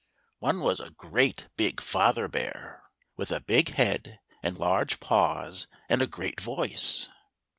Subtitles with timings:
[0.39, 2.81] One was a great big father bear,
[3.17, 7.07] with a big head, and large paws, and a great voice.